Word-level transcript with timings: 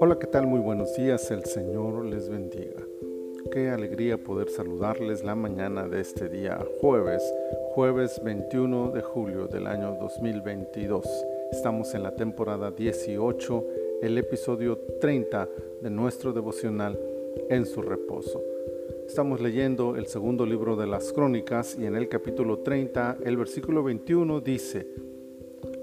Hola, 0.00 0.18
¿qué 0.18 0.26
tal? 0.26 0.48
Muy 0.48 0.58
buenos 0.60 0.96
días, 0.96 1.30
el 1.30 1.44
Señor 1.44 2.04
les 2.04 2.28
bendiga. 2.28 2.82
Qué 3.52 3.70
alegría 3.70 4.18
poder 4.18 4.48
saludarles 4.48 5.22
la 5.22 5.36
mañana 5.36 5.86
de 5.86 6.00
este 6.00 6.28
día 6.28 6.58
jueves, 6.80 7.22
jueves 7.74 8.20
21 8.24 8.90
de 8.90 9.02
julio 9.02 9.46
del 9.46 9.68
año 9.68 9.96
2022. 10.00 11.06
Estamos 11.52 11.94
en 11.94 12.02
la 12.02 12.16
temporada 12.16 12.72
18, 12.72 13.66
el 14.02 14.18
episodio 14.18 14.78
30 15.00 15.48
de 15.82 15.90
nuestro 15.90 16.32
devocional 16.32 16.98
En 17.48 17.64
su 17.64 17.80
reposo. 17.80 18.42
Estamos 19.06 19.40
leyendo 19.40 19.96
el 19.96 20.06
segundo 20.06 20.46
libro 20.46 20.74
de 20.74 20.86
las 20.86 21.12
crónicas 21.12 21.76
y 21.78 21.86
en 21.86 21.96
el 21.96 22.08
capítulo 22.08 22.58
30, 22.58 23.18
el 23.24 23.36
versículo 23.36 23.82
21 23.82 24.40
dice, 24.40 24.86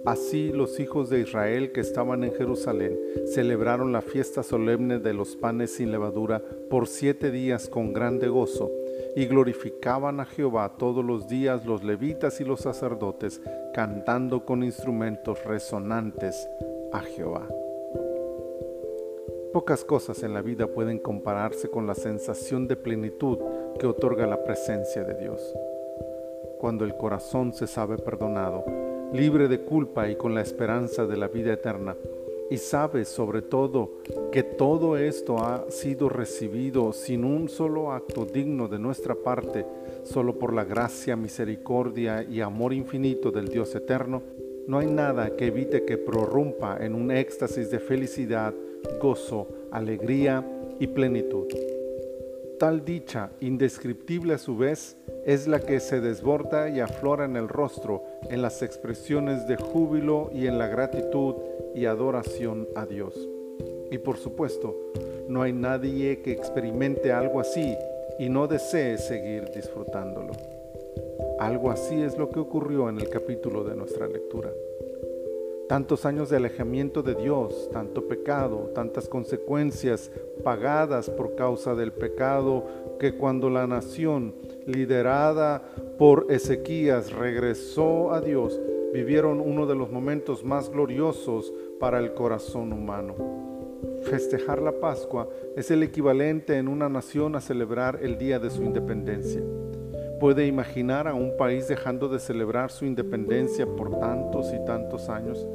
Así 0.05 0.51
los 0.51 0.79
hijos 0.79 1.09
de 1.09 1.19
Israel 1.19 1.71
que 1.71 1.81
estaban 1.81 2.23
en 2.23 2.33
Jerusalén 2.33 2.97
celebraron 3.25 3.91
la 3.91 4.01
fiesta 4.01 4.43
solemne 4.43 4.99
de 4.99 5.13
los 5.13 5.35
panes 5.35 5.75
sin 5.75 5.91
levadura 5.91 6.41
por 6.69 6.87
siete 6.87 7.31
días 7.31 7.67
con 7.67 7.91
grande 7.91 8.29
gozo 8.29 8.71
y 9.15 9.25
glorificaban 9.25 10.19
a 10.19 10.25
Jehová 10.25 10.73
todos 10.77 11.03
los 11.03 11.27
días 11.27 11.65
los 11.65 11.83
levitas 11.83 12.39
y 12.39 12.45
los 12.45 12.61
sacerdotes, 12.61 13.41
cantando 13.73 14.45
con 14.45 14.63
instrumentos 14.63 15.43
resonantes 15.43 16.49
a 16.93 17.01
Jehová. 17.01 17.47
Pocas 19.51 19.83
cosas 19.83 20.23
en 20.23 20.33
la 20.33 20.41
vida 20.41 20.67
pueden 20.67 20.99
compararse 20.99 21.69
con 21.69 21.87
la 21.87 21.95
sensación 21.95 22.67
de 22.67 22.75
plenitud 22.75 23.39
que 23.79 23.87
otorga 23.87 24.27
la 24.27 24.43
presencia 24.43 25.03
de 25.03 25.15
Dios. 25.15 25.55
Cuando 26.59 26.85
el 26.85 26.95
corazón 26.95 27.53
se 27.53 27.65
sabe 27.65 27.97
perdonado, 27.97 28.63
libre 29.13 29.47
de 29.47 29.61
culpa 29.61 30.09
y 30.09 30.15
con 30.15 30.33
la 30.35 30.41
esperanza 30.41 31.05
de 31.05 31.17
la 31.17 31.27
vida 31.27 31.53
eterna, 31.53 31.95
y 32.49 32.57
sabe 32.57 33.05
sobre 33.05 33.41
todo 33.41 33.99
que 34.31 34.43
todo 34.43 34.97
esto 34.97 35.37
ha 35.39 35.69
sido 35.69 36.09
recibido 36.09 36.93
sin 36.93 37.23
un 37.23 37.47
solo 37.47 37.91
acto 37.91 38.25
digno 38.25 38.67
de 38.67 38.79
nuestra 38.79 39.15
parte, 39.15 39.65
solo 40.03 40.37
por 40.37 40.53
la 40.53 40.63
gracia, 40.63 41.15
misericordia 41.15 42.23
y 42.23 42.41
amor 42.41 42.73
infinito 42.73 43.31
del 43.31 43.47
Dios 43.47 43.75
eterno, 43.75 44.23
no 44.67 44.77
hay 44.77 44.87
nada 44.87 45.35
que 45.35 45.47
evite 45.47 45.83
que 45.83 45.97
prorrumpa 45.97 46.77
en 46.79 46.93
un 46.93 47.11
éxtasis 47.11 47.71
de 47.71 47.79
felicidad, 47.79 48.53
gozo, 49.01 49.47
alegría 49.71 50.45
y 50.79 50.87
plenitud. 50.87 51.47
Tal 52.59 52.83
dicha, 52.83 53.29
indescriptible 53.39 54.33
a 54.33 54.37
su 54.37 54.57
vez, 54.57 54.97
es 55.25 55.47
la 55.47 55.61
que 55.61 55.79
se 55.79 56.01
desborda 56.01 56.67
y 56.67 56.81
aflora 56.81 57.23
en 57.23 57.37
el 57.37 57.47
rostro, 57.47 58.03
en 58.29 58.41
las 58.41 58.61
expresiones 58.61 59.47
de 59.47 59.55
júbilo 59.55 60.29
y 60.33 60.45
en 60.45 60.57
la 60.57 60.67
gratitud 60.67 61.35
y 61.73 61.85
adoración 61.85 62.67
a 62.75 62.85
Dios. 62.85 63.15
Y 63.91 63.97
por 63.99 64.17
supuesto, 64.17 64.75
no 65.29 65.41
hay 65.41 65.53
nadie 65.53 66.21
que 66.21 66.33
experimente 66.33 67.13
algo 67.13 67.39
así 67.39 67.77
y 68.19 68.27
no 68.27 68.45
desee 68.45 68.97
seguir 68.97 69.49
disfrutándolo. 69.55 70.33
Algo 71.39 71.71
así 71.71 72.01
es 72.01 72.17
lo 72.17 72.29
que 72.29 72.41
ocurrió 72.41 72.89
en 72.89 72.99
el 72.99 73.07
capítulo 73.07 73.63
de 73.63 73.77
nuestra 73.77 74.05
lectura. 74.05 74.51
Tantos 75.69 76.07
años 76.07 76.31
de 76.31 76.37
alejamiento 76.37 77.03
de 77.03 77.13
Dios, 77.13 77.69
tanto 77.71 78.07
pecado, 78.07 78.71
tantas 78.73 79.07
consecuencias 79.07 80.11
pagadas 80.43 81.11
por 81.11 81.35
causa 81.35 81.75
del 81.75 81.91
pecado, 81.91 82.65
que 82.99 83.13
cuando 83.13 83.51
la 83.51 83.67
nación 83.67 84.33
liderada 84.65 85.61
por 85.99 86.25
Ezequías 86.29 87.11
regresó 87.11 88.11
a 88.11 88.19
Dios, 88.19 88.59
vivieron 88.93 89.39
uno 89.39 89.67
de 89.67 89.75
los 89.75 89.91
momentos 89.91 90.43
más 90.43 90.71
gloriosos 90.71 91.53
para 91.79 91.99
el 91.99 92.15
corazón 92.15 92.73
humano. 92.73 93.13
Festejar 94.01 94.63
la 94.63 94.71
Pascua 94.71 95.29
es 95.55 95.69
el 95.69 95.83
equivalente 95.83 96.57
en 96.57 96.67
una 96.67 96.89
nación 96.89 97.35
a 97.35 97.41
celebrar 97.41 97.99
el 98.01 98.17
día 98.17 98.39
de 98.39 98.49
su 98.49 98.63
independencia. 98.63 99.43
¿Puede 100.19 100.47
imaginar 100.47 101.07
a 101.07 101.13
un 101.13 101.37
país 101.37 101.69
dejando 101.69 102.09
de 102.09 102.19
celebrar 102.19 102.71
su 102.71 102.83
independencia 102.83 103.65
por 103.65 103.99
tantos 103.99 104.51
y 104.53 104.65
tantos 104.65 105.07
años? 105.07 105.47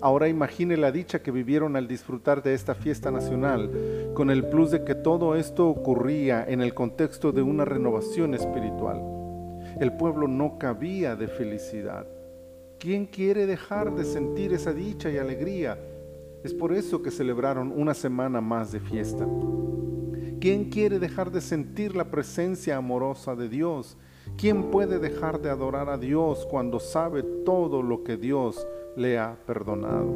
Ahora 0.00 0.26
imagine 0.26 0.76
la 0.76 0.90
dicha 0.90 1.22
que 1.22 1.30
vivieron 1.30 1.76
al 1.76 1.86
disfrutar 1.86 2.42
de 2.42 2.54
esta 2.54 2.74
fiesta 2.74 3.12
nacional, 3.12 3.70
con 4.14 4.30
el 4.30 4.48
plus 4.48 4.72
de 4.72 4.82
que 4.82 4.96
todo 4.96 5.36
esto 5.36 5.68
ocurría 5.68 6.44
en 6.44 6.60
el 6.60 6.74
contexto 6.74 7.30
de 7.30 7.42
una 7.42 7.64
renovación 7.64 8.34
espiritual. 8.34 9.00
El 9.78 9.92
pueblo 9.92 10.26
no 10.26 10.58
cabía 10.58 11.14
de 11.14 11.28
felicidad. 11.28 12.04
¿Quién 12.80 13.06
quiere 13.06 13.46
dejar 13.46 13.94
de 13.94 14.04
sentir 14.04 14.52
esa 14.52 14.72
dicha 14.72 15.08
y 15.08 15.18
alegría? 15.18 15.78
Es 16.42 16.52
por 16.52 16.72
eso 16.72 17.00
que 17.00 17.12
celebraron 17.12 17.72
una 17.74 17.94
semana 17.94 18.40
más 18.40 18.72
de 18.72 18.80
fiesta. 18.80 19.24
¿Quién 20.44 20.68
quiere 20.68 20.98
dejar 20.98 21.30
de 21.32 21.40
sentir 21.40 21.96
la 21.96 22.10
presencia 22.10 22.76
amorosa 22.76 23.34
de 23.34 23.48
Dios? 23.48 23.96
¿Quién 24.36 24.64
puede 24.64 24.98
dejar 24.98 25.40
de 25.40 25.48
adorar 25.48 25.88
a 25.88 25.96
Dios 25.96 26.46
cuando 26.50 26.80
sabe 26.80 27.22
todo 27.22 27.80
lo 27.80 28.04
que 28.04 28.18
Dios 28.18 28.66
le 28.94 29.18
ha 29.18 29.38
perdonado? 29.46 30.12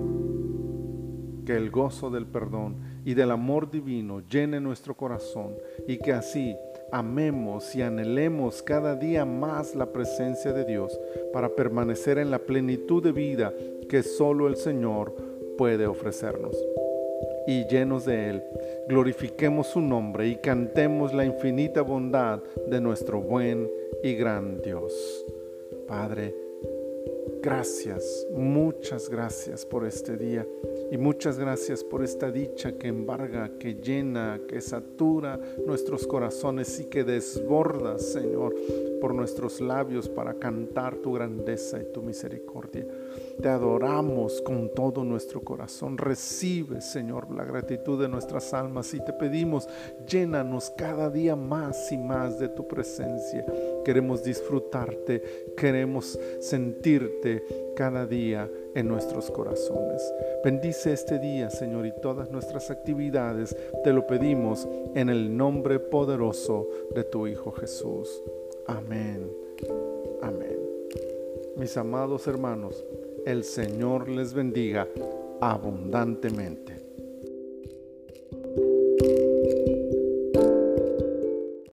Que 1.46 1.56
el 1.56 1.70
gozo 1.70 2.10
del 2.10 2.26
perdón 2.26 2.76
y 3.06 3.14
del 3.14 3.30
amor 3.30 3.70
divino 3.70 4.20
llene 4.20 4.60
nuestro 4.60 4.94
corazón 4.94 5.54
y 5.86 5.96
que 5.96 6.12
así 6.12 6.54
amemos 6.92 7.74
y 7.74 7.80
anhelemos 7.80 8.62
cada 8.62 8.96
día 8.96 9.24
más 9.24 9.74
la 9.74 9.94
presencia 9.94 10.52
de 10.52 10.66
Dios 10.66 11.00
para 11.32 11.48
permanecer 11.48 12.18
en 12.18 12.30
la 12.30 12.40
plenitud 12.40 13.02
de 13.02 13.12
vida 13.12 13.54
que 13.88 14.02
solo 14.02 14.46
el 14.46 14.56
Señor 14.56 15.16
puede 15.56 15.86
ofrecernos 15.86 16.54
y 17.48 17.64
llenos 17.64 18.04
de 18.04 18.28
Él, 18.28 18.42
glorifiquemos 18.88 19.68
su 19.68 19.80
nombre 19.80 20.28
y 20.28 20.36
cantemos 20.36 21.14
la 21.14 21.24
infinita 21.24 21.80
bondad 21.80 22.42
de 22.66 22.78
nuestro 22.78 23.22
buen 23.22 23.66
y 24.02 24.14
gran 24.16 24.60
Dios. 24.60 25.24
Padre, 25.86 26.34
gracias, 27.42 28.26
muchas 28.32 29.08
gracias 29.08 29.64
por 29.64 29.86
este 29.86 30.16
día 30.16 30.46
y 30.90 30.96
muchas 30.96 31.38
gracias 31.38 31.84
por 31.84 32.02
esta 32.02 32.30
dicha 32.30 32.72
que 32.72 32.88
embarga, 32.88 33.58
que 33.58 33.74
llena, 33.74 34.40
que 34.48 34.60
satura 34.60 35.38
nuestros 35.66 36.06
corazones 36.06 36.80
y 36.80 36.86
que 36.86 37.04
desborda, 37.04 37.98
Señor, 37.98 38.54
por 39.00 39.14
nuestros 39.14 39.60
labios 39.60 40.08
para 40.08 40.34
cantar 40.34 40.96
tu 40.96 41.12
grandeza 41.12 41.80
y 41.80 41.92
tu 41.92 42.02
misericordia. 42.02 42.86
Te 43.40 43.48
adoramos 43.48 44.42
con 44.42 44.74
todo 44.74 45.04
nuestro 45.04 45.40
corazón. 45.42 45.96
Recibe, 45.96 46.80
Señor, 46.80 47.30
la 47.30 47.44
gratitud 47.44 48.00
de 48.00 48.08
nuestras 48.08 48.52
almas 48.52 48.92
y 48.94 49.04
te 49.04 49.12
pedimos, 49.12 49.68
llénanos 50.08 50.70
cada 50.76 51.08
día 51.08 51.36
más 51.36 51.92
y 51.92 51.98
más 51.98 52.40
de 52.40 52.48
tu 52.48 52.66
presencia. 52.66 53.44
Queremos 53.84 54.24
disfrutarte, 54.24 55.52
queremos 55.56 56.18
sentirte 56.40 57.27
cada 57.76 58.06
día 58.06 58.50
en 58.74 58.88
nuestros 58.88 59.30
corazones. 59.30 60.02
Bendice 60.44 60.92
este 60.92 61.18
día, 61.18 61.50
Señor, 61.50 61.86
y 61.86 61.92
todas 62.00 62.30
nuestras 62.30 62.70
actividades. 62.70 63.56
Te 63.84 63.92
lo 63.92 64.06
pedimos 64.06 64.66
en 64.94 65.08
el 65.08 65.36
nombre 65.36 65.78
poderoso 65.78 66.68
de 66.94 67.04
tu 67.04 67.26
Hijo 67.26 67.52
Jesús. 67.52 68.22
Amén. 68.66 69.30
Amén. 70.22 70.58
Mis 71.56 71.76
amados 71.76 72.26
hermanos, 72.26 72.84
el 73.26 73.44
Señor 73.44 74.08
les 74.08 74.32
bendiga 74.32 74.86
abundantemente. 75.40 76.87